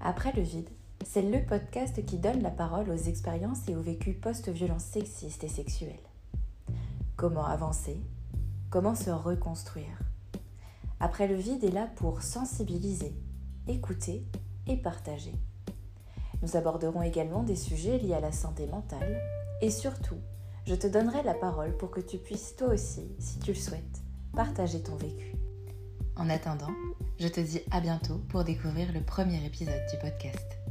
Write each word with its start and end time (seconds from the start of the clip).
Après 0.00 0.32
le 0.32 0.42
vide, 0.42 0.68
c'est 1.04 1.22
le 1.22 1.44
podcast 1.44 2.04
qui 2.06 2.18
donne 2.18 2.42
la 2.42 2.50
parole 2.50 2.88
aux 2.90 2.96
expériences 2.96 3.68
et 3.68 3.74
aux 3.74 3.82
vécus 3.82 4.16
post-violences 4.20 4.84
sexistes 4.84 5.42
et 5.42 5.48
sexuelles. 5.48 5.94
Comment 7.16 7.46
avancer? 7.46 8.00
Comment 8.70 8.94
se 8.94 9.10
reconstruire? 9.10 9.98
Après 11.00 11.26
le 11.26 11.34
vide 11.34 11.64
est 11.64 11.72
là 11.72 11.88
pour 11.96 12.22
sensibiliser, 12.22 13.12
écouter 13.66 14.24
et 14.66 14.76
partager. 14.76 15.34
Nous 16.42 16.56
aborderons 16.56 17.02
également 17.02 17.42
des 17.42 17.56
sujets 17.56 17.98
liés 17.98 18.14
à 18.14 18.20
la 18.20 18.32
santé 18.32 18.66
mentale 18.66 19.20
et 19.60 19.70
surtout, 19.70 20.18
je 20.66 20.74
te 20.74 20.86
donnerai 20.86 21.22
la 21.22 21.34
parole 21.34 21.76
pour 21.76 21.90
que 21.90 22.00
tu 22.00 22.18
puisses 22.18 22.54
toi 22.54 22.68
aussi, 22.68 23.10
si 23.18 23.38
tu 23.40 23.52
le 23.52 23.58
souhaites, 23.58 24.02
partager 24.34 24.82
ton 24.82 24.96
vécu. 24.96 25.37
En 26.18 26.28
attendant, 26.30 26.74
je 27.20 27.28
te 27.28 27.38
dis 27.38 27.60
à 27.70 27.80
bientôt 27.80 28.20
pour 28.28 28.42
découvrir 28.42 28.92
le 28.92 29.00
premier 29.00 29.44
épisode 29.46 29.86
du 29.92 29.98
podcast. 30.00 30.67